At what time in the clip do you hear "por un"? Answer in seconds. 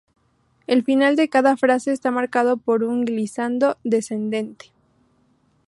2.57-3.05